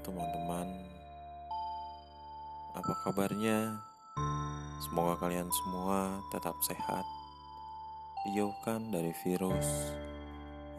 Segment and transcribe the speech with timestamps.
[0.00, 0.68] teman-teman,
[2.72, 3.76] apa kabarnya?
[4.80, 7.04] Semoga kalian semua tetap sehat,
[8.24, 9.92] dijauhkan dari virus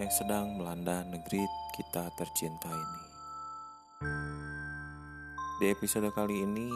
[0.01, 1.45] yang sedang melanda negeri
[1.77, 3.01] kita tercinta ini.
[5.61, 6.73] Di episode kali ini,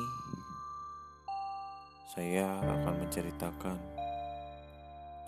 [2.13, 3.77] saya akan menceritakan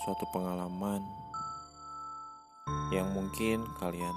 [0.06, 1.02] suatu pengalaman
[2.94, 4.14] yang mungkin kalian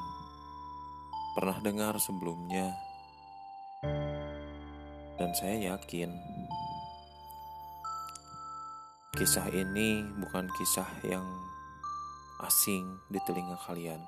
[1.35, 2.75] pernah dengar sebelumnya,
[5.21, 6.11] dan saya yakin
[9.17, 11.25] kisah ini bukan kisah yang
[12.41, 14.01] asing di telinga kalian.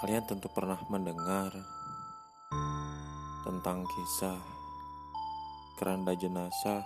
[0.00, 1.52] Kalian tentu pernah mendengar
[3.44, 4.40] tentang kisah
[5.76, 6.84] keranda jenazah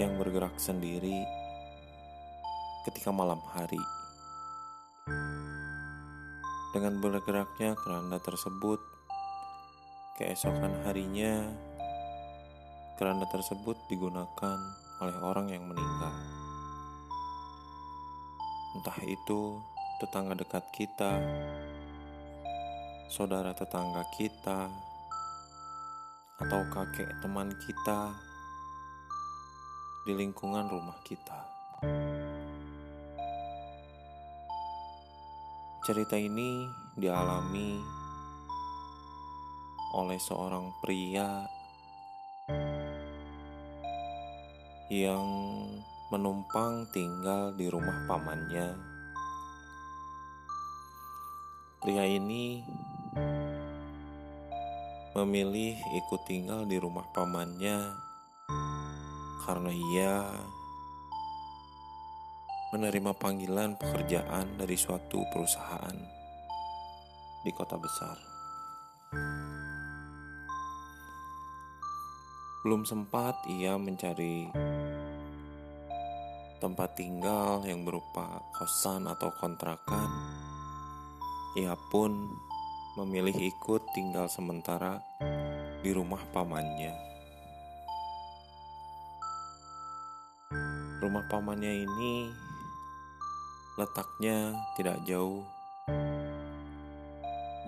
[0.00, 1.20] yang bergerak sendiri
[2.88, 3.95] ketika malam hari.
[6.76, 8.76] Dengan bergeraknya keranda tersebut,
[10.20, 11.48] keesokan harinya
[13.00, 14.60] keranda tersebut digunakan
[15.00, 16.12] oleh orang yang meninggal.
[18.76, 19.56] Entah itu
[20.04, 21.16] tetangga dekat kita,
[23.08, 24.68] saudara tetangga kita,
[26.44, 28.12] atau kakek teman kita
[30.04, 31.40] di lingkungan rumah kita.
[35.86, 36.66] Cerita ini
[36.98, 37.78] dialami
[39.94, 41.46] oleh seorang pria
[44.90, 45.22] yang
[46.10, 48.74] menumpang tinggal di rumah pamannya.
[51.78, 52.66] Pria ini
[55.14, 57.94] memilih ikut tinggal di rumah pamannya
[59.46, 60.14] karena ia
[62.76, 65.96] menerima panggilan pekerjaan dari suatu perusahaan
[67.40, 68.20] di kota besar.
[72.60, 74.52] Belum sempat ia mencari
[76.60, 80.12] tempat tinggal yang berupa kosan atau kontrakan.
[81.56, 82.12] Ia pun
[83.00, 85.00] memilih ikut tinggal sementara
[85.80, 86.92] di rumah pamannya.
[91.00, 92.44] Rumah pamannya ini
[93.76, 95.44] letaknya tidak jauh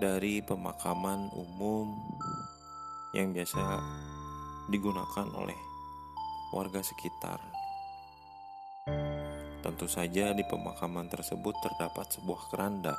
[0.01, 2.01] dari pemakaman umum
[3.13, 3.61] yang biasa
[4.73, 5.57] digunakan oleh
[6.49, 7.37] warga sekitar.
[9.61, 12.97] Tentu saja di pemakaman tersebut terdapat sebuah keranda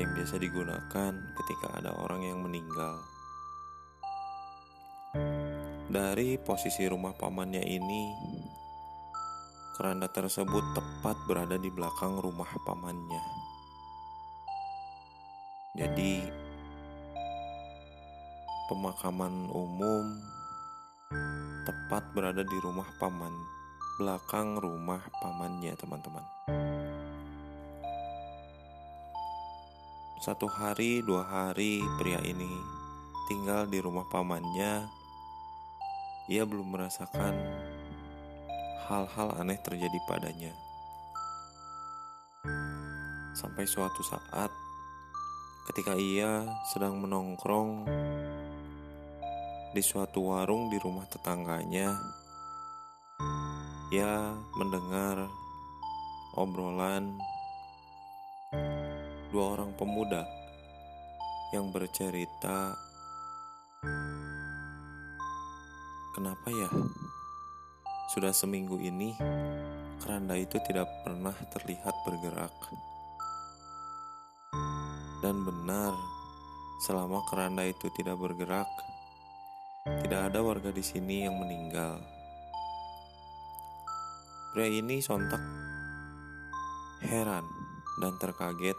[0.00, 3.04] yang biasa digunakan ketika ada orang yang meninggal.
[5.92, 8.02] Dari posisi rumah pamannya ini,
[9.72, 13.24] Keranda tersebut tepat berada di belakang rumah pamannya.
[15.72, 16.28] Jadi,
[18.68, 20.20] pemakaman umum
[21.64, 23.32] tepat berada di rumah paman,
[23.96, 26.24] belakang rumah pamannya, teman-teman.
[30.20, 32.52] Satu hari, dua hari, pria ini
[33.24, 34.84] tinggal di rumah pamannya.
[36.28, 37.34] Ia belum merasakan
[38.92, 40.52] hal-hal aneh terjadi padanya.
[43.32, 44.52] Sampai suatu saat,
[45.72, 47.88] ketika ia sedang menongkrong
[49.72, 51.96] di suatu warung di rumah tetangganya,
[53.88, 55.24] ia mendengar
[56.36, 57.16] obrolan
[59.32, 60.28] dua orang pemuda
[61.56, 62.76] yang bercerita,
[66.12, 66.68] "Kenapa ya?"
[68.10, 69.14] Sudah seminggu ini,
[70.02, 72.54] keranda itu tidak pernah terlihat bergerak.
[75.22, 75.94] Dan benar,
[76.82, 78.66] selama keranda itu tidak bergerak,
[80.02, 82.02] tidak ada warga di sini yang meninggal.
[84.50, 85.40] Pria ini sontak
[87.06, 87.46] heran
[88.02, 88.74] dan terkaget.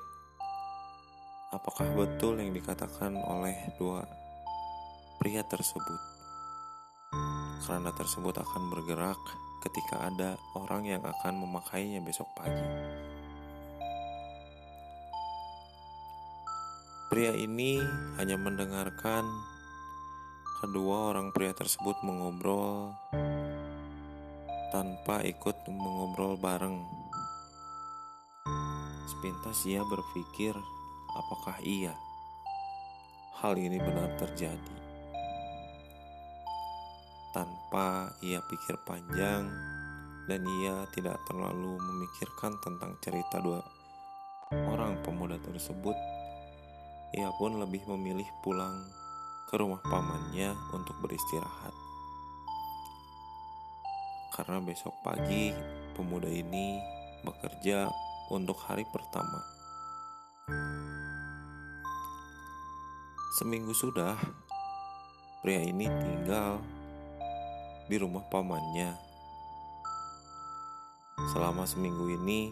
[1.55, 4.03] Apakah betul yang dikatakan oleh dua
[5.17, 6.12] pria tersebut?
[7.63, 9.15] Keranda tersebut akan bergerak
[9.63, 12.67] ketika ada orang yang akan memakainya besok pagi.
[17.07, 17.79] Pria ini
[18.19, 19.23] hanya mendengarkan
[20.59, 22.91] kedua orang pria tersebut mengobrol
[24.75, 26.83] tanpa ikut mengobrol bareng.
[29.07, 30.51] Sepintas ia berpikir,
[31.15, 31.95] apakah iya
[33.39, 34.82] hal ini benar terjadi?
[37.33, 39.49] Tanpa ia pikir panjang
[40.29, 43.59] dan ia tidak terlalu memikirkan tentang cerita dua
[44.69, 45.97] orang pemuda tersebut.
[47.13, 48.73] ia pun lebih memilih pulang
[49.45, 51.69] ke rumah pamannya untuk beristirahat.
[54.33, 55.53] Karena besok pagi
[55.93, 56.81] pemuda ini
[57.21, 57.85] bekerja
[58.33, 59.45] untuk hari pertama.
[63.37, 64.17] Seminggu sudah,
[65.45, 66.57] pria ini tinggal
[67.87, 68.95] di rumah pamannya.
[71.35, 72.47] Selama seminggu ini,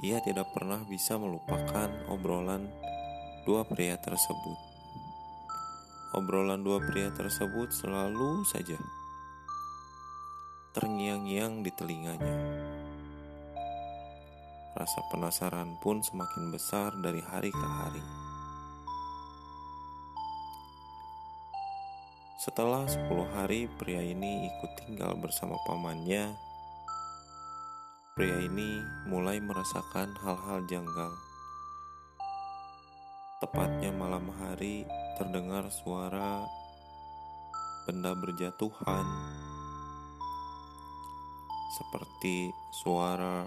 [0.00, 2.68] ia tidak pernah bisa melupakan obrolan
[3.44, 4.58] dua pria tersebut.
[6.16, 8.80] Obrolan dua pria tersebut selalu saja
[10.70, 12.36] terngiang-ngiang di telinganya.
[14.70, 18.29] Rasa penasaran pun semakin besar dari hari ke hari.
[22.50, 26.34] Setelah 10 hari pria ini ikut tinggal bersama pamannya,
[28.18, 31.14] pria ini mulai merasakan hal-hal janggal.
[33.38, 34.82] Tepatnya malam hari
[35.14, 36.42] terdengar suara
[37.86, 39.06] benda berjatuhan.
[41.78, 42.50] Seperti
[42.82, 43.46] suara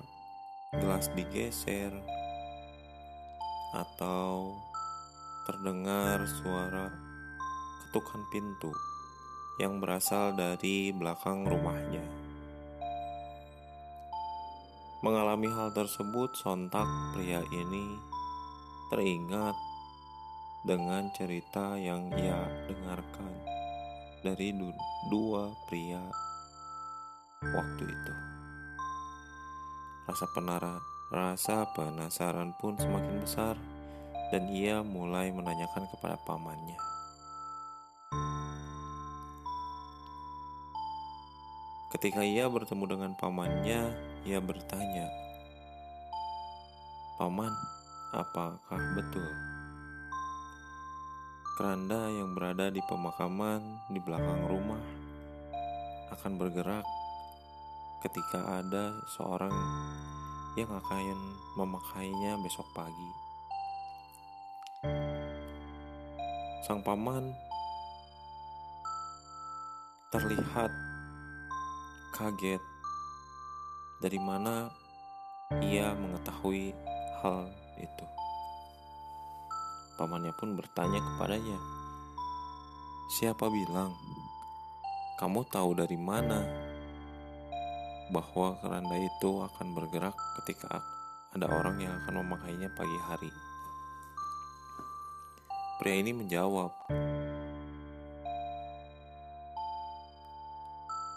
[0.79, 1.91] gelas digeser
[3.75, 4.55] atau
[5.43, 6.87] terdengar suara
[7.83, 8.71] ketukan pintu
[9.61, 12.01] yang berasal dari belakang rumahnya.
[15.03, 17.85] Mengalami hal tersebut, sontak pria ini
[18.87, 19.57] teringat
[20.63, 22.39] dengan cerita yang ia
[22.71, 23.33] dengarkan
[24.23, 24.55] dari
[25.11, 25.99] dua pria
[27.43, 28.13] waktu itu.
[30.07, 30.79] Rasa penara,
[31.11, 33.55] rasa penasaran pun semakin besar
[34.31, 36.79] dan ia mulai menanyakan kepada pamannya.
[41.93, 43.93] Ketika ia bertemu dengan pamannya,
[44.25, 45.07] ia bertanya,
[47.21, 47.53] "Paman,
[48.11, 49.29] apakah betul
[51.53, 53.61] keranda yang berada di pemakaman
[53.93, 54.81] di belakang rumah
[56.09, 56.81] akan bergerak
[58.01, 59.53] ketika ada seorang
[60.57, 61.17] yang akan
[61.53, 63.11] memakainya besok pagi.
[66.65, 67.37] Sang paman
[70.09, 70.73] terlihat
[72.13, 72.61] kaget
[73.97, 74.69] dari mana
[75.59, 76.71] ia mengetahui
[77.19, 77.49] hal
[77.81, 78.05] itu.
[79.97, 81.57] Pamannya pun bertanya kepadanya,
[83.17, 83.93] "Siapa bilang
[85.17, 86.41] kamu tahu dari mana
[88.13, 90.81] bahwa keranda itu akan bergerak ketika
[91.33, 93.31] ada orang yang akan memakainya pagi hari.
[95.81, 96.69] Pria ini menjawab,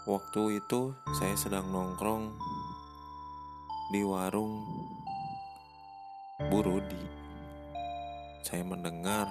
[0.07, 2.31] "Waktu itu saya sedang nongkrong
[3.91, 4.63] di warung
[6.47, 7.03] Burudi.
[8.47, 9.27] Saya mendengar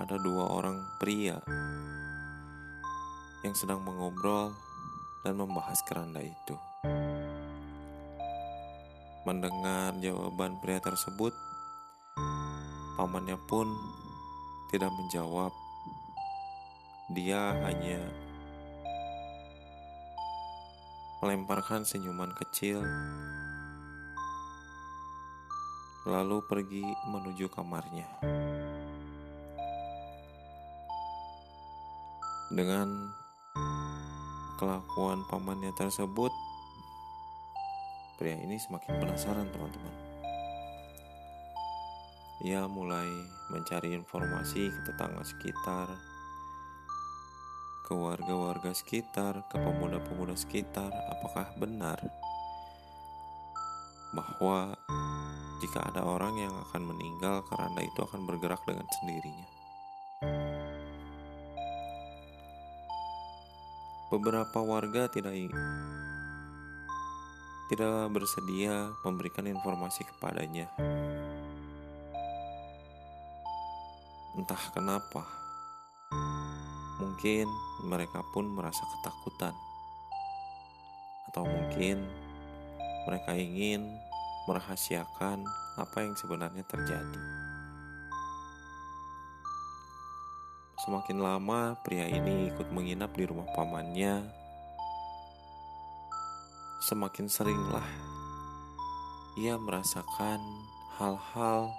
[0.00, 1.36] ada dua orang pria
[3.44, 4.56] yang sedang mengobrol
[5.20, 6.56] dan membahas keranda itu.
[9.28, 11.36] Mendengar jawaban pria tersebut,
[12.96, 13.68] pamannya pun
[14.72, 15.52] tidak menjawab.
[17.12, 18.23] Dia hanya
[21.24, 22.84] melemparkan senyuman kecil,
[26.04, 28.04] lalu pergi menuju kamarnya.
[32.52, 32.92] Dengan
[34.60, 36.28] kelakuan pamannya tersebut,
[38.20, 39.96] pria ini semakin penasaran teman-teman.
[42.44, 43.08] Ia mulai
[43.48, 45.88] mencari informasi ke tetangga sekitar,
[47.84, 52.00] ke warga-warga sekitar, ke pemuda-pemuda sekitar, apakah benar
[54.16, 54.72] bahwa
[55.60, 59.48] jika ada orang yang akan meninggal karena itu akan bergerak dengan sendirinya.
[64.08, 65.34] Beberapa warga tidak
[67.72, 70.68] tidak bersedia memberikan informasi kepadanya.
[74.36, 75.24] Entah kenapa,
[77.00, 77.48] mungkin
[77.84, 79.54] mereka pun merasa ketakutan,
[81.30, 82.00] atau mungkin
[83.04, 83.84] mereka ingin
[84.48, 85.44] merahasiakan
[85.76, 87.22] apa yang sebenarnya terjadi.
[90.84, 94.20] Semakin lama, pria ini ikut menginap di rumah pamannya.
[96.84, 97.88] Semakin seringlah
[99.40, 100.40] ia merasakan
[101.00, 101.72] hal-hal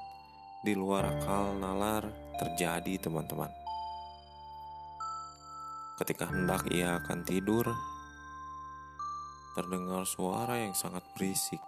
[0.66, 2.10] di luar akal nalar
[2.42, 3.65] terjadi, teman-teman.
[5.96, 7.72] Ketika hendak ia akan tidur,
[9.56, 11.64] terdengar suara yang sangat berisik.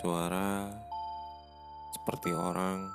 [0.00, 0.72] Suara
[1.92, 2.88] seperti orang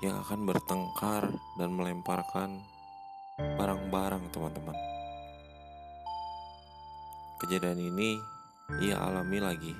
[0.00, 1.28] yang akan bertengkar
[1.60, 2.64] dan melemparkan
[3.36, 4.76] barang-barang teman-teman.
[7.44, 8.16] Kejadian ini
[8.80, 9.76] ia alami lagi.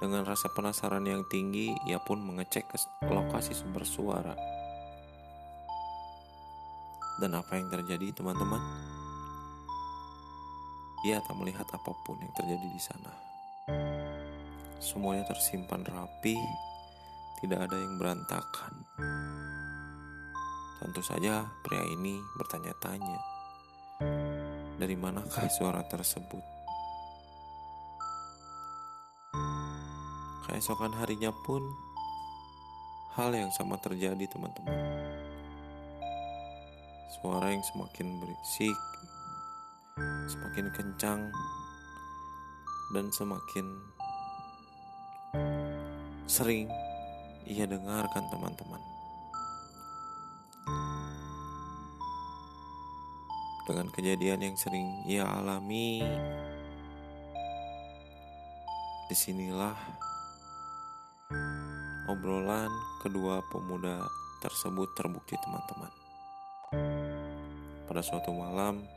[0.00, 2.80] Dengan rasa penasaran yang tinggi, ia pun mengecek ke
[3.12, 4.51] lokasi sumber suara.
[7.20, 8.60] Dan apa yang terjadi, teman-teman?
[11.02, 13.12] Ia tak melihat apa pun yang terjadi di sana.
[14.78, 16.38] Semuanya tersimpan rapi,
[17.42, 18.86] tidak ada yang berantakan.
[20.78, 23.18] Tentu saja pria ini bertanya-tanya,
[24.78, 26.42] dari manakah suara tersebut?
[30.46, 31.62] Keesokan harinya pun
[33.14, 35.11] hal yang sama terjadi teman-teman.
[37.12, 38.78] Suara yang semakin berisik,
[40.24, 41.28] semakin kencang,
[42.96, 43.66] dan semakin
[46.24, 46.72] sering
[47.44, 48.82] ia dengarkan teman-teman.
[53.68, 56.00] Dengan kejadian yang sering ia alami,
[59.06, 59.76] di sinilah
[62.08, 62.72] obrolan
[63.04, 64.00] kedua pemuda
[64.40, 66.01] tersebut terbukti teman-teman.
[67.92, 68.88] Pada suatu malam,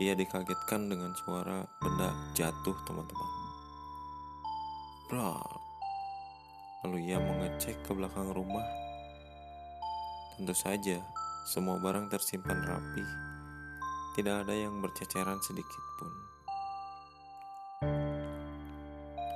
[0.00, 3.30] ia dikagetkan dengan suara benda jatuh teman-teman.
[5.04, 5.36] Bro,
[6.80, 8.64] lalu ia mengecek ke belakang rumah.
[10.32, 10.96] Tentu saja,
[11.44, 13.04] semua barang tersimpan rapi.
[14.16, 16.12] Tidak ada yang berceceran sedikit pun.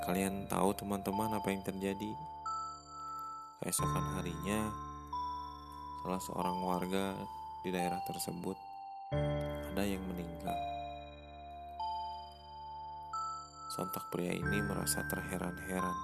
[0.08, 2.16] Kalian tahu teman-teman apa yang terjadi?
[3.60, 4.72] Keesokan harinya,
[6.00, 7.12] salah seorang warga
[7.62, 8.58] di daerah tersebut
[9.72, 10.58] ada yang meninggal.
[13.70, 15.98] Sontak pria ini merasa terheran-heran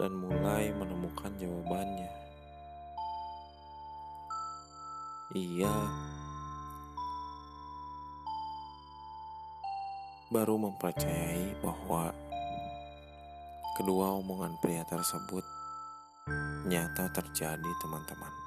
[0.00, 2.10] dan mulai menemukan jawabannya.
[5.36, 5.74] Ia
[10.32, 12.10] baru mempercayai bahwa
[13.78, 15.44] kedua omongan pria tersebut
[16.66, 18.39] nyata terjadi, teman-teman.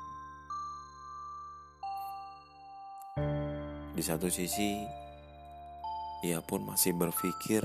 [4.03, 4.83] Di satu sisi,
[6.27, 7.63] ia pun masih berpikir,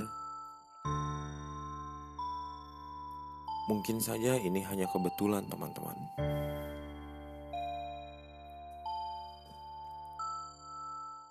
[3.66, 5.98] mungkin saja ini hanya kebetulan, teman-teman.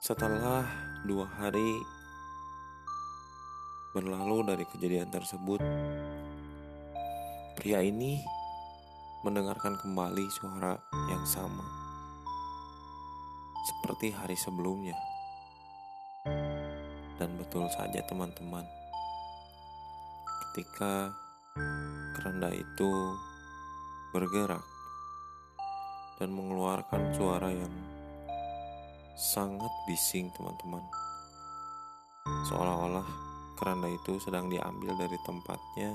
[0.03, 0.67] Setelah
[1.07, 1.71] dua hari
[3.95, 5.63] berlalu dari kejadian tersebut,
[7.55, 8.19] pria ini
[9.23, 10.75] mendengarkan kembali suara
[11.07, 11.76] yang sama
[13.67, 14.95] seperti hari sebelumnya.
[17.19, 18.63] Dan betul saja teman-teman,
[20.47, 21.11] ketika
[22.15, 22.91] keranda itu
[24.15, 24.63] bergerak
[26.17, 27.73] dan mengeluarkan suara yang
[29.17, 30.81] sangat bising teman-teman.
[32.47, 33.07] Seolah-olah
[33.57, 35.91] keranda itu sedang diambil dari tempatnya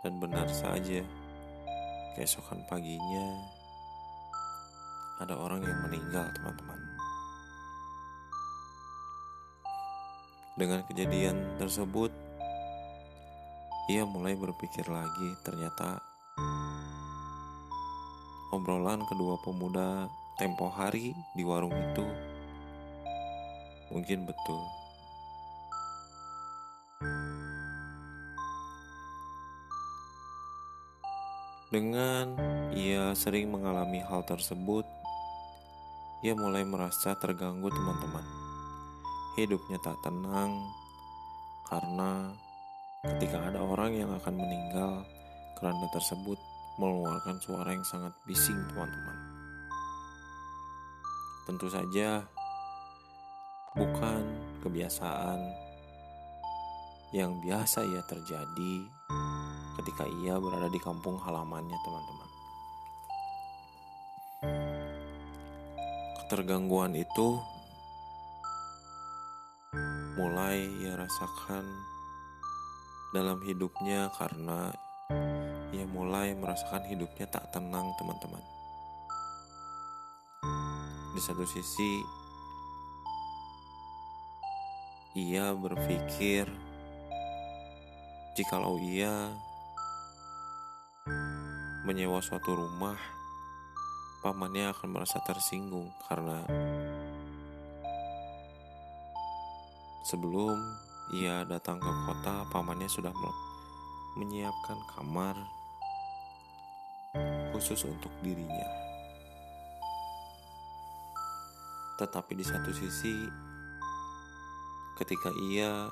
[0.00, 1.02] dan benar saja
[2.14, 3.59] keesokan paginya
[5.20, 6.80] ada orang yang meninggal teman-teman.
[10.56, 12.12] Dengan kejadian tersebut
[13.92, 15.36] ia mulai berpikir lagi.
[15.44, 16.00] Ternyata
[18.50, 20.08] obrolan kedua pemuda
[20.40, 22.06] tempo hari di warung itu
[23.92, 24.62] mungkin betul.
[31.70, 32.34] Dengan
[32.74, 34.82] ia sering mengalami hal tersebut,
[36.20, 38.24] ia mulai merasa terganggu teman-teman.
[39.40, 40.52] Hidupnya tak tenang
[41.64, 42.36] karena
[43.08, 45.00] ketika ada orang yang akan meninggal,
[45.56, 46.36] keranda tersebut
[46.76, 49.16] mengeluarkan suara yang sangat bising teman-teman.
[51.48, 52.20] Tentu saja
[53.72, 54.20] bukan
[54.60, 55.40] kebiasaan
[57.16, 58.74] yang biasa ia terjadi
[59.80, 62.19] ketika ia berada di kampung halamannya, teman-teman.
[66.30, 67.42] Ketergangguan itu
[70.14, 71.66] mulai ia rasakan
[73.10, 74.70] dalam hidupnya karena
[75.74, 78.38] ia mulai merasakan hidupnya tak tenang, teman-teman.
[81.18, 81.98] Di satu sisi,
[85.18, 86.46] ia berpikir
[88.38, 89.34] jikalau ia
[91.82, 93.18] menyewa suatu rumah,
[94.20, 96.44] pamannya akan merasa tersinggung karena
[100.04, 100.56] sebelum
[101.10, 103.10] ia datang ke kota, pamannya sudah
[104.20, 105.34] menyiapkan kamar
[107.50, 108.68] khusus untuk dirinya.
[111.98, 113.16] Tetapi di satu sisi,
[115.00, 115.90] ketika ia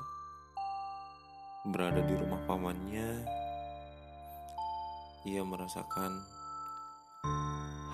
[1.67, 3.25] berada di rumah pamannya,
[5.27, 6.38] ia merasakan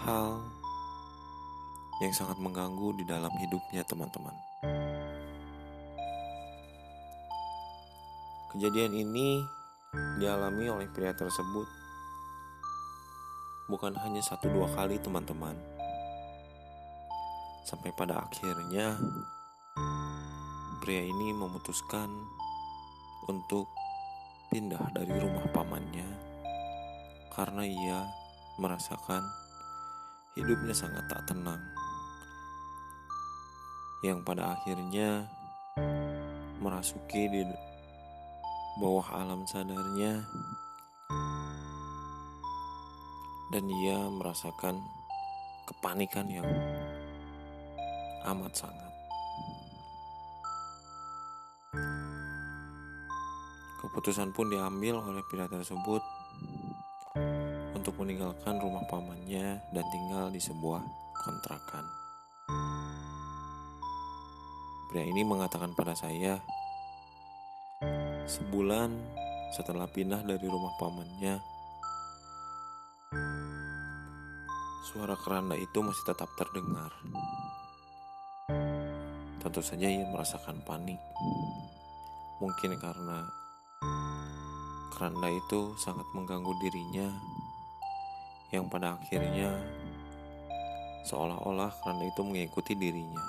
[0.05, 0.37] hal
[1.97, 4.37] yang sangat mengganggu di dalam hidupnya, teman-teman.
[8.53, 9.41] Kejadian ini
[10.21, 11.65] dialami oleh pria tersebut
[13.65, 15.57] bukan hanya satu dua kali, teman-teman.
[17.65, 18.93] Sampai pada akhirnya,
[20.85, 22.13] pria ini memutuskan
[23.25, 23.65] untuk
[24.53, 26.05] pindah dari rumah pamannya
[27.33, 28.05] karena ia
[28.61, 29.44] merasakan
[30.35, 31.63] hidupnya sangat tak tenang.
[34.03, 35.25] Yang pada akhirnya
[36.59, 37.41] merasuki di
[38.83, 40.19] bawah alam sadarnya
[43.55, 44.75] dan ia merasakan
[45.63, 46.47] kepanikan yang
[48.27, 48.91] amat sangat.
[53.79, 56.03] Keputusan pun diambil oleh pria tersebut
[58.05, 60.77] meninggalkan rumah pamannya dan tinggal di sebuah
[61.25, 61.81] kontrakan.
[64.93, 66.37] Pria ini mengatakan pada saya,
[68.29, 68.93] sebulan
[69.57, 71.41] setelah pindah dari rumah pamannya,
[74.93, 76.93] suara keranda itu masih tetap terdengar.
[79.41, 81.01] Tentu saja ia merasakan panik.
[82.37, 83.25] Mungkin karena
[84.93, 87.09] keranda itu sangat mengganggu dirinya
[88.55, 89.51] yang pada akhirnya
[91.05, 93.23] seolah-olah keranda itu mengikuti dirinya.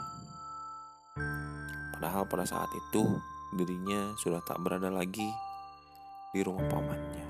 [1.93, 3.03] Padahal pada saat itu
[3.59, 5.27] dirinya sudah tak berada lagi
[6.31, 7.27] di rumah pamannya.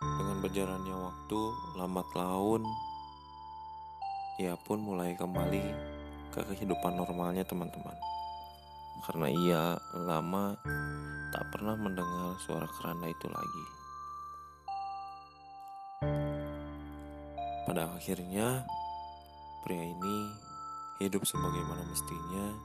[0.00, 1.40] Dengan berjalannya waktu,
[1.76, 2.62] lambat laun,
[4.40, 5.64] ia pun mulai kembali
[6.32, 7.96] ke kehidupan normalnya teman-teman
[9.04, 9.62] karena ia
[9.94, 10.58] lama
[11.36, 13.66] tak pernah mendengar suara keranda itu lagi.
[17.68, 18.64] Pada akhirnya,
[19.60, 20.18] pria ini
[20.96, 22.56] hidup sebagaimana mestinya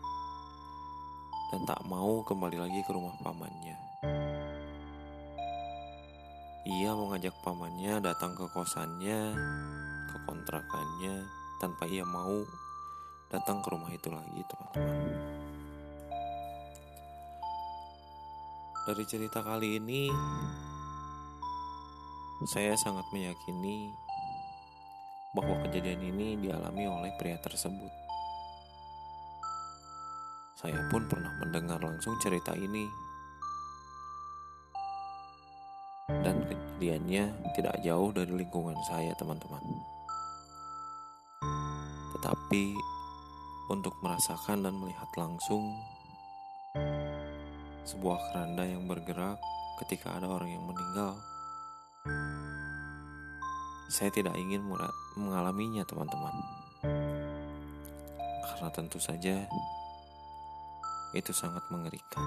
[1.52, 3.76] dan tak mau kembali lagi ke rumah pamannya.
[6.64, 9.36] Ia mengajak pamannya datang ke kosannya,
[10.16, 11.28] ke kontrakannya,
[11.60, 12.48] tanpa ia mau
[13.28, 15.51] datang ke rumah itu lagi, teman-teman.
[18.82, 20.10] Dari cerita kali ini,
[22.50, 23.94] saya sangat meyakini
[25.38, 27.94] bahwa kejadian ini dialami oleh pria tersebut.
[30.58, 32.90] Saya pun pernah mendengar langsung cerita ini,
[36.26, 39.62] dan kejadiannya tidak jauh dari lingkungan saya, teman-teman.
[42.18, 42.66] Tetapi
[43.70, 45.70] untuk merasakan dan melihat langsung
[47.82, 49.42] sebuah keranda yang bergerak
[49.82, 51.18] ketika ada orang yang meninggal.
[53.92, 54.64] Saya tidak ingin
[55.20, 56.32] mengalaminya, teman-teman,
[58.48, 59.44] karena tentu saja
[61.12, 62.24] itu sangat mengerikan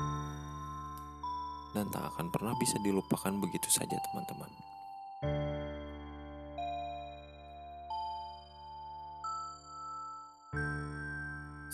[1.72, 4.50] dan tak akan pernah bisa dilupakan begitu saja, teman-teman.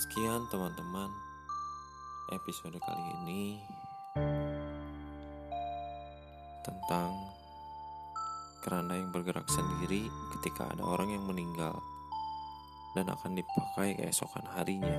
[0.00, 1.29] Sekian, teman-teman
[2.30, 3.42] episode kali ini
[6.62, 7.10] tentang
[8.62, 10.06] keranda yang bergerak sendiri
[10.38, 11.74] ketika ada orang yang meninggal
[12.94, 14.98] dan akan dipakai keesokan harinya.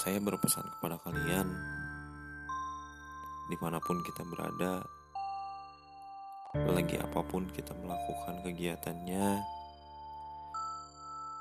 [0.00, 1.46] Saya berpesan kepada kalian,
[3.52, 4.80] di mana pun kita berada,
[6.72, 9.59] lagi apa pun kita melakukan kegiatannya,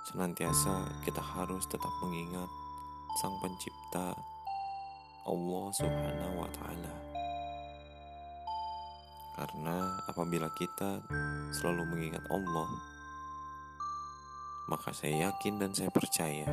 [0.10, 2.50] Senantiasa kita harus tetap mengingat
[3.22, 4.18] Sang Pencipta
[5.22, 6.96] Allah Subhanahu wa Ta'ala.
[9.38, 11.06] Karena apabila kita
[11.54, 12.70] selalu mengingat Allah,
[14.74, 16.50] maka saya yakin dan saya percaya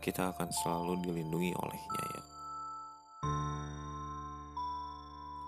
[0.00, 2.22] kita akan selalu dilindungi olehnya ya.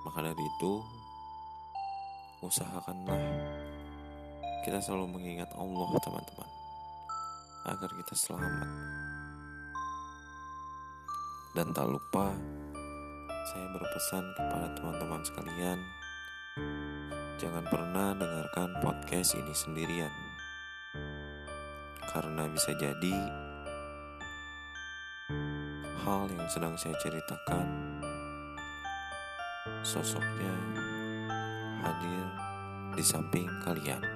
[0.04, 0.84] Maka dari itu,
[2.44, 3.24] usahakanlah
[4.64, 6.50] kita selalu mengingat Allah teman-teman.
[7.68, 8.68] Agar kita selamat.
[11.52, 12.32] Dan tak lupa
[13.52, 15.78] saya berpesan kepada teman-teman sekalian
[17.36, 20.10] jangan pernah dengarkan podcast ini sendirian.
[22.08, 23.16] Karena bisa jadi
[26.08, 28.00] hal yang sedang saya ceritakan
[29.84, 30.54] sosoknya
[31.84, 32.24] hadir
[32.96, 34.13] di samping kalian.